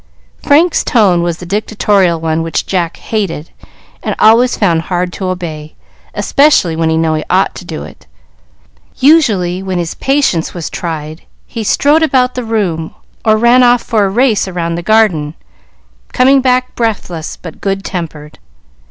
Frank's 0.41 0.83
tone 0.83 1.21
was 1.21 1.37
the 1.37 1.45
dictatorial 1.45 2.19
one, 2.19 2.41
which 2.41 2.65
Jack 2.65 2.97
hated 2.97 3.51
and 4.01 4.15
always 4.17 4.57
found 4.57 4.81
hard 4.81 5.13
to 5.13 5.27
obey, 5.27 5.75
especially 6.15 6.75
when 6.75 6.89
he 6.89 6.97
knew 6.97 7.13
he 7.13 7.23
ought 7.29 7.53
to 7.53 7.65
do 7.65 7.83
it. 7.83 8.07
Usually, 8.97 9.61
when 9.61 9.77
his 9.77 9.93
patience 9.93 10.55
was 10.55 10.71
tried, 10.71 11.21
he 11.45 11.63
strode 11.63 12.01
about 12.01 12.33
the 12.33 12.43
room, 12.43 12.95
or 13.23 13.37
ran 13.37 13.61
off 13.61 13.83
for 13.83 14.03
a 14.05 14.09
race 14.09 14.47
round 14.47 14.75
the 14.75 14.81
garden, 14.81 15.35
coming 16.11 16.41
back 16.41 16.73
breathless, 16.73 17.37
but 17.37 17.61
good 17.61 17.85
tempered. 17.85 18.39